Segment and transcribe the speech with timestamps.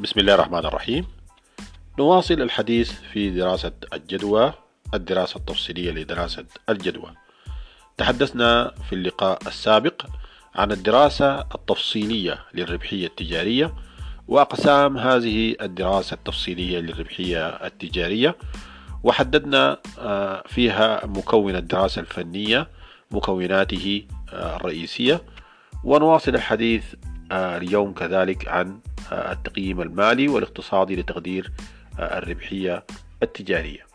[0.00, 1.06] بسم الله الرحمن الرحيم.
[1.98, 4.52] نواصل الحديث في دراسة الجدوى
[4.94, 7.14] الدراسة التفصيلية لدراسة الجدوى.
[7.96, 10.06] تحدثنا في اللقاء السابق
[10.54, 13.74] عن الدراسة التفصيلية للربحية التجارية
[14.28, 18.36] وأقسام هذه الدراسة التفصيلية للربحية التجارية.
[19.02, 22.68] وحددنا آه، فيها مكون الدراسة الفنية
[23.10, 25.22] مكوناته آه، الرئيسية.
[25.84, 26.84] ونواصل الحديث
[27.32, 28.80] اليوم كذلك عن
[29.12, 31.52] التقييم المالي والاقتصادي لتقدير
[31.98, 32.84] الربحية
[33.22, 33.86] التجارية.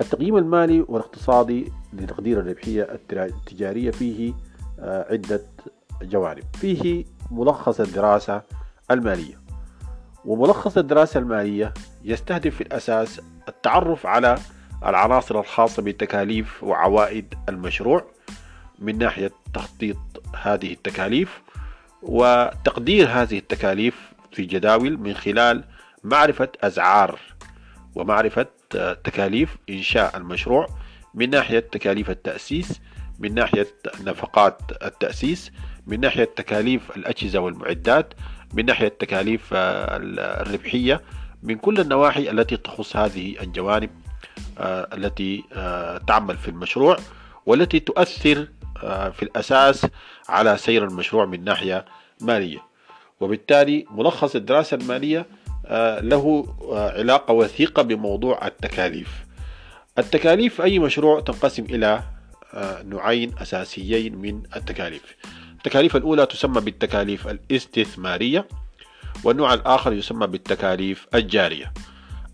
[0.00, 4.34] التقييم المالي والاقتصادي لتقدير الربحية التجارية فيه
[4.78, 5.42] عدة
[6.02, 6.44] جوانب.
[6.54, 8.42] فيه ملخص الدراسة
[8.90, 9.42] المالية.
[10.24, 11.74] وملخص الدراسة المالية
[12.04, 14.38] يستهدف في الأساس التعرف على
[14.86, 18.04] العناصر الخاصة بتكاليف وعوائد المشروع
[18.78, 19.96] من ناحية تخطيط
[20.42, 21.42] هذه التكاليف.
[22.02, 23.94] وتقدير هذه التكاليف
[24.32, 25.64] في جداول من خلال
[26.04, 27.18] معرفة أسعار
[27.94, 28.46] ومعرفة
[29.04, 30.66] تكاليف إنشاء المشروع
[31.14, 32.80] من ناحية تكاليف التأسيس
[33.18, 33.66] من ناحية
[34.04, 35.52] نفقات التأسيس
[35.86, 38.14] من ناحية تكاليف الأجهزة والمعدات
[38.54, 41.00] من ناحية تكاليف الربحية
[41.42, 43.90] من كل النواحي التي تخص هذه الجوانب
[44.58, 46.96] آه، التي آه، تعمل في المشروع
[47.46, 48.48] والتي تؤثر آه،
[49.12, 49.86] في الأساس
[50.28, 51.84] على سير المشروع من ناحية
[52.20, 52.62] مالية.
[53.20, 55.26] وبالتالي ملخص الدراسة المالية
[56.00, 59.08] له علاقة وثيقة بموضوع التكاليف.
[59.98, 62.02] التكاليف أي مشروع تنقسم إلى
[62.84, 65.16] نوعين أساسيين من التكاليف.
[65.52, 68.48] التكاليف الأولى تسمى بالتكاليف الاستثمارية
[69.24, 71.72] والنوع الآخر يسمى بالتكاليف الجارية.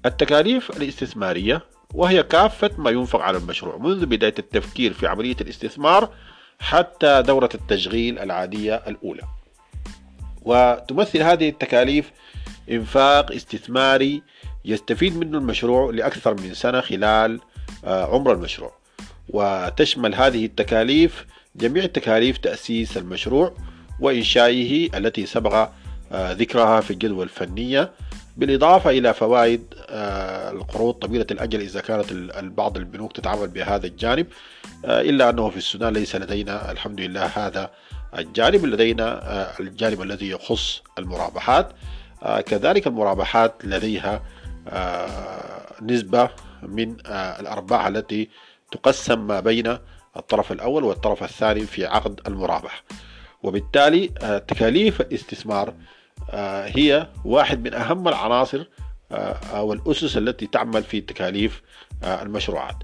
[0.07, 1.63] التكاليف الاستثمارية
[1.95, 3.77] وهي كافة ما ينفق على المشروع.
[3.77, 6.11] منذ بداية التفكير في عملية الاستثمار
[6.59, 9.23] حتى دورة التشغيل العادية الأولى.
[10.43, 12.11] وتمثل هذه التكاليف
[12.71, 14.23] إنفاق استثماري
[14.65, 17.41] يستفيد منه المشروع لأكثر من سنة خلال
[17.85, 18.73] آه، عمر المشروع.
[19.29, 21.27] وتشمل هذه التكاليف
[21.57, 23.55] جميع تكاليف تأسيس المشروع
[24.01, 25.71] وإنشائه التي سبق
[26.13, 27.93] آه، ذكرها في الجدول الفنية
[28.39, 32.13] بالإضافة إلى فوائد آه، القروض طويلة الأجل إذا كانت
[32.43, 34.27] بعض البنوك تتعامل بهذا الجانب
[34.85, 37.71] آه، إلا أنه في السودان ليس لدينا الحمد لله هذا
[38.19, 41.73] الجانب لدينا الجانب الذي يخص المرابحات
[42.47, 44.23] كذلك المرابحات لديها
[45.83, 46.31] نسبة
[46.63, 46.97] من
[47.41, 48.29] الأرباح التي
[48.73, 49.79] تقسم ما بين
[50.17, 52.83] الطرف الأول والطرف الثاني في عقد المرابح
[53.43, 54.09] وبالتالي
[54.49, 55.98] تكاليف الاستثمار آه،
[56.77, 58.65] هي واحد من أهم العناصر
[59.13, 61.63] آه، أو الأسس التي تعمل في تكاليف
[62.03, 62.77] آه، المشروعات.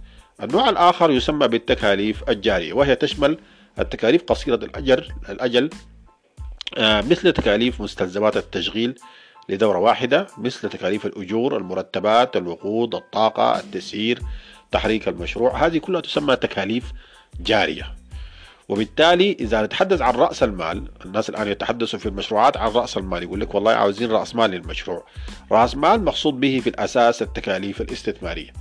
[0.43, 3.39] النوع الآخر يسمى بالتكاليف الجارية وهي تشمل
[3.79, 5.71] التكاليف قصيرة الأجل الأجل
[6.79, 8.95] مثل تكاليف مستلزمات التشغيل
[9.49, 14.23] لدورة واحدة مثل تكاليف الأجور المرتبات الوقود الطاقة التسعير
[14.71, 15.67] تحريك المشروع.
[15.67, 16.93] هذه كلها تسمى تكاليف
[17.41, 17.95] جارية.
[18.69, 23.41] وبالتالي إذا نتحدث عن رأس المال الناس الآن يتحدثوا في المشروعات عن رأس المال يقول
[23.41, 25.07] لك والله عاوزين رأس مال للمشروع.
[25.53, 28.53] رأس مال مقصود به في الأساس التكاليف الاستثمارية.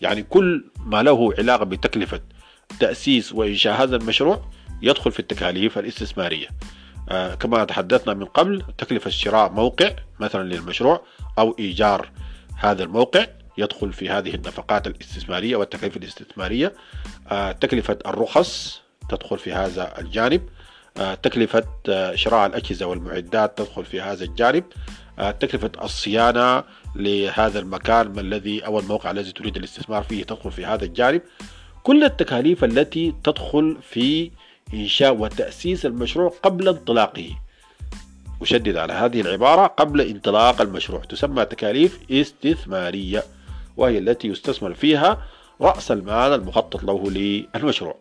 [0.00, 2.20] يعني كل ما له علاقة بتكلفة
[2.80, 4.44] تأسيس وإنشاء هذا المشروع
[4.82, 6.48] يدخل في التكاليف الاستثمارية.
[7.08, 9.90] آه كما تحدثنا من قبل تكلفة شراء موقع
[10.20, 11.02] مثلا للمشروع
[11.38, 12.10] أو إيجار
[12.56, 13.26] هذا الموقع
[13.58, 16.72] يدخل في هذه النفقات الاستثمارية والتكاليف الاستثمارية.
[17.30, 20.42] آه تكلفة الرخص تدخل في هذا الجانب.
[20.96, 24.64] آه، تكلفة آه، شراء الأجهزة والمعدات تدخل في هذا الجانب.
[25.18, 26.64] آه، تكلفة الصيانة
[26.96, 31.22] لهذا المكان الذي أو الموقع الذي تريد الاستثمار فيه تدخل في هذا الجانب.
[31.82, 34.30] كل التكاليف التي تدخل في
[34.74, 37.30] إنشاء وتأسيس المشروع قبل انطلاقه.
[38.42, 43.22] أشدد على هذه العبارة قبل انطلاق المشروع تسمى تكاليف استثمارية
[43.76, 45.22] وهي التي يستثمر فيها
[45.60, 47.96] رأس المال المخطط له للمشروع.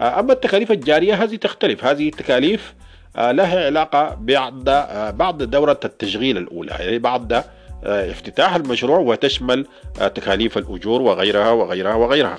[0.00, 1.84] أما التكاليف الجارية هذه تختلف.
[1.84, 2.74] هذه التكاليف
[3.16, 6.70] آه، لها علاقة بعد آه، بعد دورة التشغيل الأولى.
[6.70, 7.44] يعني بعد
[7.84, 12.38] افتتاح المشروع وتشمل تكاليف الأجور وغيرها وغيرها وغيرها.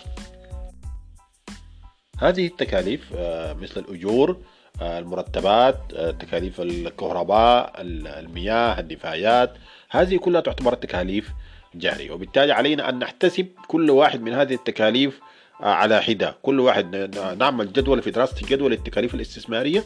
[2.19, 3.13] هذه التكاليف
[3.61, 4.37] مثل الأجور
[4.81, 5.77] المرتبات
[6.19, 9.53] تكاليف الكهرباء المياه النفايات
[9.89, 11.31] هذه كلها تعتبر تكاليف
[11.75, 12.11] جارية.
[12.11, 15.19] وبالتالي علينا أن نحتسب كل واحد من هذه التكاليف
[15.61, 16.35] على حدة.
[16.41, 16.95] كل واحد
[17.39, 19.83] نعمل جدول في دراسة جدول التكاليف الاستثمارية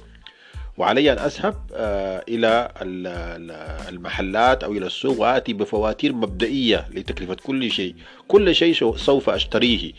[0.77, 2.71] وعلي أن أذهب آه، إلى
[3.89, 7.95] المحلات أو إلى السوق وآتي بفواتير مبدئية لتكلفة كل شيء.
[8.27, 9.91] كل شيء سوف أشتريه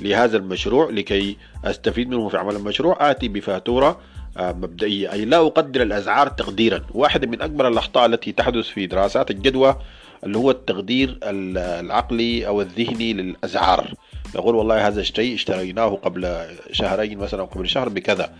[0.00, 3.10] لهذا المشروع لكي أستفيد منه في عمل المشروع.
[3.10, 4.00] آتي بفاتورة
[4.36, 5.12] مبدئية.
[5.12, 6.82] أي لا أقدر الأسعار تقديرا.
[6.94, 9.76] واحدة من أكبر الأخطاء التي تحدث في دراسات الجدوى
[10.24, 13.94] اللي هو التقدير العقلي أو الذهني للأسعار
[14.34, 18.32] نقول والله هذا الشيء اشتريناه قبل شهرين مثلا أو قبل شهر بكذا.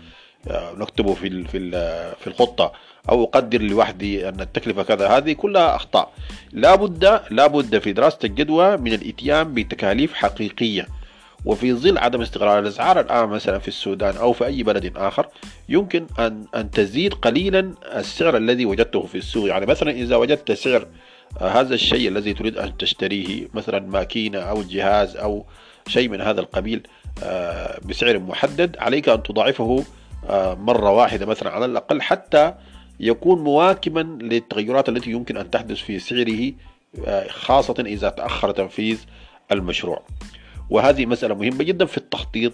[0.51, 1.71] نكتبه في في
[2.19, 2.71] في الخطة.
[3.09, 5.07] أو أقدر لوحدي أن التكلفة كذا.
[5.07, 6.13] هذه كلها أخطاء.
[6.51, 10.87] لابد لابد في دراسة الجدوى من الإتيان بتكاليف حقيقية.
[11.45, 15.27] وفي ظل عدم استقرار الأسعار الآن مثلا في السودان أو في أي بلد آخر
[15.69, 19.47] يمكن أن أن تزيد قليلا السعر الذي وجدته في السوق.
[19.47, 20.87] يعني مثلا إذا وجدت سعر
[21.41, 25.45] هذا الشيء الذي تريد أن تشتريه مثلا ماكينة أو جهاز أو
[25.87, 26.87] شيء من هذا القبيل
[27.23, 29.83] آه، بسعر محدد عليك أن تضاعفه
[30.29, 32.53] آه، مرة واحدة مثلا على الأقل حتى
[32.99, 36.53] يكون مواكبا للتغيرات التي يمكن أن تحدث في سعره
[37.05, 38.99] آه، خاصة إذا تأخر تنفيذ
[39.51, 40.03] المشروع.
[40.69, 42.53] وهذه مسألة مهمة جدا في التخطيط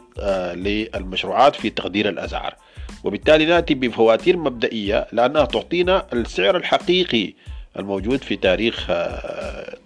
[0.54, 2.56] للمشروعات في تقدير الأسعار.
[3.04, 7.34] وبالتالي نأتي بفواتير مبدئية لأنها تعطينا السعر الحقيقي
[7.80, 8.92] الموجود في تاريخ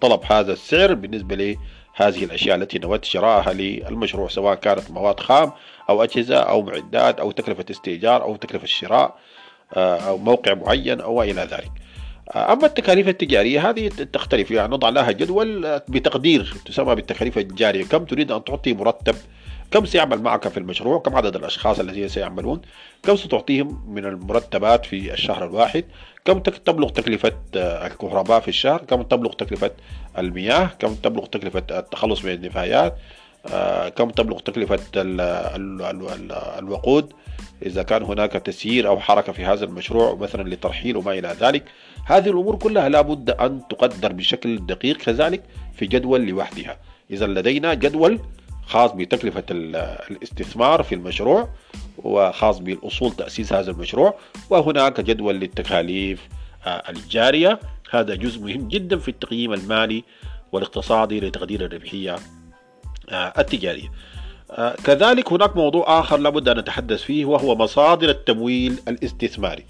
[0.00, 1.56] طلب هذا السعر بالنسبة
[1.96, 5.52] هذه الأشياء التي نود شرائها للمشروع سواء كانت مواد خام
[5.88, 9.18] أو أجهزة أو معدات أو تكلفة استئجار أو تكلفة شراء
[9.74, 11.72] آه، أو موقع معين أو إلى ذلك.
[12.30, 18.04] آه، أما التكاليف التجارية هذه تختلف يعني نضع لها جدول بتقدير تسمى بالتكاليف التجارية كم
[18.04, 19.14] تريد أن تعطي مرتب
[19.70, 22.62] كم سيعمل معك في المشروع؟ كم عدد الأشخاص الذين سيعملون؟
[23.02, 25.84] كم ستعطيهم من المرتبات في الشهر الواحد؟
[26.24, 29.70] كم تبلغ تكلفة آه، الكهرباء في الشهر؟ كم تبلغ تكلفة
[30.18, 32.96] المياه؟ كم تبلغ تكلفة التخلص من النفايات؟
[33.46, 34.78] آه، كم تبلغ تكلفة
[36.58, 37.12] الوقود؟
[37.66, 41.64] إذا كان هناك تسيير أو حركة في هذا المشروع مثلا لترحيل وما إلى ذلك
[42.06, 45.42] هذه الأمور كلها لابد أن تقدر بشكل دقيق كذلك
[45.74, 46.78] في جدول لوحدها.
[47.10, 48.20] إذا لدينا جدول
[48.66, 51.48] خاص بتكلفة الاستثمار في المشروع
[51.98, 54.14] وخاص بالأصول تأسيس هذا المشروع
[54.50, 56.28] وهناك جدول للتكاليف
[56.66, 57.60] آه، الجارية.
[57.90, 60.04] هذا جزء مهم جدا في التقييم المالي
[60.52, 62.16] والاقتصادي لتقدير الربحية
[63.10, 63.92] آه، التجارية.
[64.50, 69.64] آه، كذلك هناك موضوع آخر لابد أن نتحدث فيه وهو مصادر التمويل الاستثماري.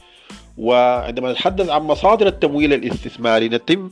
[0.58, 3.90] وعندما نتحدث عن مصادر التمويل الاستثماري نتم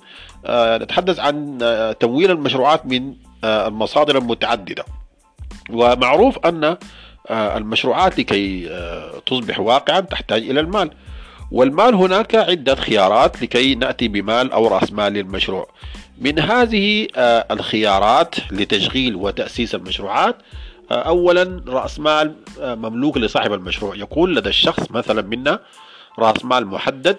[0.50, 1.58] نتحدث عن
[2.00, 3.14] تمويل المشروعات من
[3.44, 4.84] المصادر المتعددة.
[5.70, 6.76] ومعروف أن
[7.30, 10.90] آه، المشروعات لكي آه، تصبح واقعا تحتاج إلى المال.
[11.50, 15.68] والمال هناك عدة خيارات لكي نأتي بمال أو رأس مال للمشروع.
[16.18, 20.36] من هذه آه، الخيارات لتشغيل وتأسيس المشروعات
[20.90, 23.96] أولا رأس مال مملوك لصاحب المشروع.
[23.96, 25.58] يكون لدى الشخص مثلا منا
[26.18, 27.16] رأس مال محدد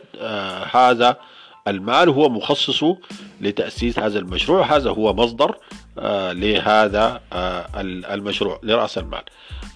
[0.72, 1.18] هذا
[1.68, 2.84] المال هو مخصص
[3.42, 5.56] لتأسيس هذا المشروع هذا هو مصدر
[6.32, 7.22] لهذا
[8.12, 9.24] المشروع لرأس المال.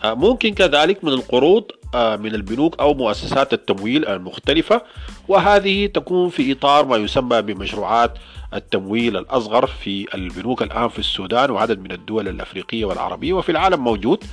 [0.03, 1.63] آه، ممكن كذلك من القروض
[1.95, 4.81] آه، من البنوك أو مؤسسات التمويل المختلفة
[5.27, 8.17] وهذه تكون في إطار ما يسمى بمشروعات
[8.53, 14.23] التمويل الأصغر في البنوك الآن في السودان وعدد من الدول الأفريقية والعربية وفي العالم موجود.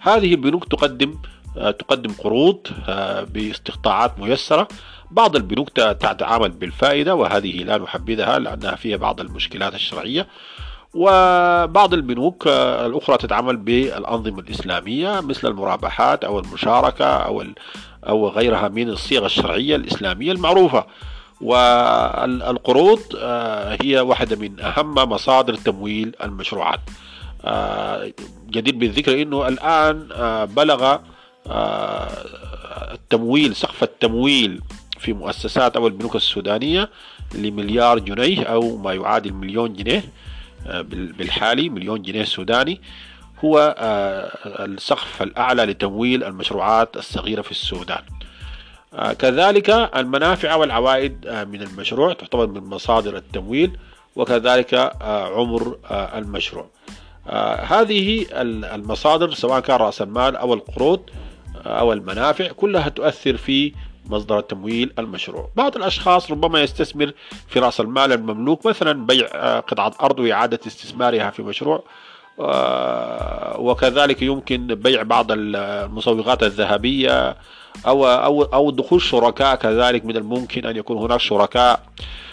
[0.00, 1.14] هذه البنوك تقدم
[1.58, 2.66] آه، تقدم قروض
[3.32, 4.68] باستقطاعات ميسرة.
[5.10, 10.26] بعض البنوك تتعامل بالفائدة وهذه لا نحبذها لأنها فيها بعض المشكلات الشرعية.
[10.96, 12.46] وبعض البنوك
[12.86, 17.44] الأخرى تتعامل بالأنظمة الإسلامية مثل المرابحات أو المشاركة أو
[18.08, 20.86] أو غيرها من الصيغ الشرعية الإسلامية المعروفة.
[21.40, 26.80] والقروض آه، هي واحدة من أهم مصادر تمويل المشروعات.
[27.44, 28.12] آه،
[28.50, 30.98] جدير بالذكر أنه الآن آه، بلغ
[32.92, 34.60] التمويل سقف التمويل
[34.98, 36.90] في مؤسسات أو البنوك السودانية
[37.34, 40.04] لمليار جنيه أو ما يعادل مليون جنيه.
[41.18, 42.80] بالحالي مليون جنيه سوداني.
[43.44, 48.02] هو آه، السقف الأعلى لتمويل المشروعات الصغيرة في السودان.
[48.94, 53.78] آه، كذلك المنافع والعوائد آه، من المشروع تعتبر من مصادر التمويل
[54.16, 56.66] وكذلك عمر المشروع.
[57.68, 58.26] هذه
[58.74, 61.00] المصادر سواء كان رأس المال أو القروض
[61.66, 63.72] أو المنافع كلها تؤثر في
[64.10, 65.48] مصدر تمويل المشروع.
[65.56, 67.12] بعض الأشخاص ربما يستثمر
[67.48, 71.84] في رأس المال المملوك مثلا بيع آه، قطعة أرض وإعادة استثمارها في مشروع
[72.40, 77.36] آه، وكذلك يمكن بيع بعض المصوغات الذهبية
[77.86, 81.82] أو أو أو دخول شركاء كذلك من الممكن أن يكون هناك شركاء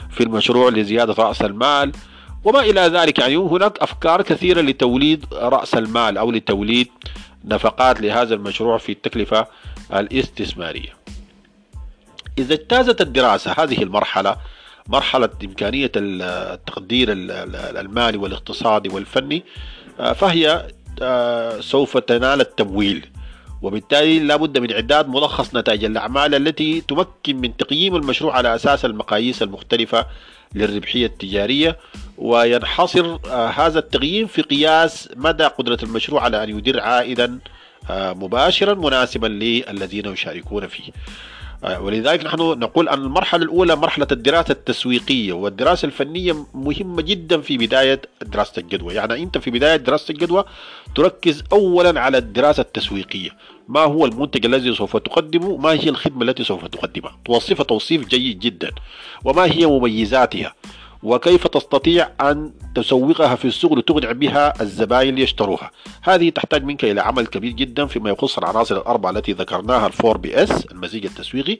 [0.09, 1.91] في المشروع لزيادة رأس المال.
[2.43, 6.87] وما إلى ذلك يعني هناك أفكار كثيرة لتوليد رأس المال أو لتوليد
[7.45, 9.47] نفقات لهذا المشروع في التكلفة
[9.93, 11.02] الاستثمارية.
[12.37, 14.37] إذا اجتازت الدراسة هذه المرحلة
[14.87, 19.43] مرحلة إمكانية التقدير المالي والاقتصادي والفني
[19.99, 20.67] آه، فهي
[21.01, 23.05] آه، سوف تنال التمويل.
[23.61, 28.85] وبالتالي لا بد من إعداد ملخص نتائج الأعمال التي تمكن من تقييم المشروع على أساس
[28.85, 30.05] المقاييس المختلفة
[30.55, 31.77] للربحية التجارية
[32.17, 37.39] وينحصر آه، هذا التقييم في قياس مدى قدرة المشروع على أن يدير عائدا
[37.89, 40.91] مباشرا مناسبا للذين يشاركون فيه.
[41.63, 47.57] آه، ولذلك نحن نقول أن المرحلة الأولى مرحلة الدراسة التسويقية والدراسة الفنية مهمة جدا في
[47.57, 48.93] بداية دراسة الجدوى.
[48.93, 50.45] يعني أنت في بداية دراسة الجدوى
[50.95, 53.29] تركز أولا على الدراسة التسويقية.
[53.67, 58.39] ما هو المنتج الذي سوف تقدمه؟ ما هي الخدمة التي سوف تقدمها؟ توصفها توصيف جيد
[58.39, 58.71] جدا.
[59.25, 60.53] وما هي مميزاتها؟
[61.03, 67.27] وكيف تستطيع أن تسوقها في السوق لتقنع بها الزبائن ليشتروها؟ هذه تحتاج منك إلى عمل
[67.27, 71.57] كبير جدا فيما يخص العناصر الأربعة التي ذكرناها ال four Ps المزيج التسويقي.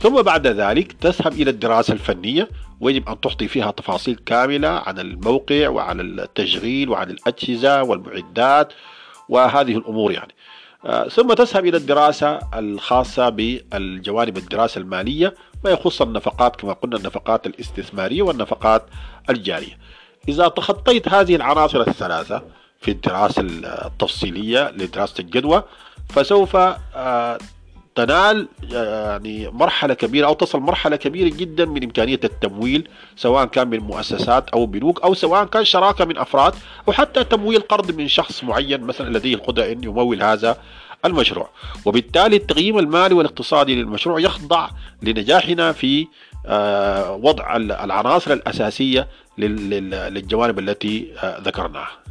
[0.00, 2.48] ثم بعد ذلك تذهب إلى الدراسة الفنية
[2.80, 8.72] ويجب أن تعطي فيها تفاصيل كاملة عن الموقع وعن التشغيل وعن الأجهزة والمعدات
[9.28, 10.32] وهذه الأمور يعني.
[11.10, 18.22] ثم تذهب إلى الدراسة الخاصة بالجوانب الدراسة المالية ما يخص النفقات كما قلنا النفقات الاستثمارية
[18.22, 18.82] والنفقات
[19.30, 19.78] الجارية.
[20.28, 22.42] إذا تخطيت هذه العناصر الثلاثة
[22.80, 25.62] في الدراسة التفصيلية لدراسة الجدوى
[26.08, 27.38] فسوف آه،
[27.96, 33.78] تنال يعني مرحلة كبيرة أو تصل مرحلة كبيرة جدا من إمكانية التمويل سواء كان من
[33.78, 36.54] مؤسسات أو بنوك أو سواء كان شراكة من أفراد
[36.88, 40.56] أو حتى تمويل قرض من شخص معين مثلا لديه القدرة أن يمول هذا
[41.04, 41.50] المشروع.
[41.84, 44.68] وبالتالي التقييم المالي والاقتصادي للمشروع يخضع
[45.02, 46.06] لنجاحنا في
[46.46, 52.05] آه، وضع العناصر الأساسية للجوانب التي آه، ذكرناها.